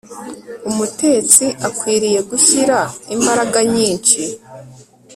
Umutetsi 0.69 1.45
akwiriye 1.67 2.19
gushyira 2.29 2.77
imbaraga 3.15 3.59
nyinshi 3.73 4.21